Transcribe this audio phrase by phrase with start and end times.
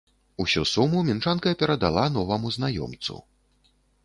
[0.43, 3.21] Усю суму мінчанка перадала новаму знаёмцу.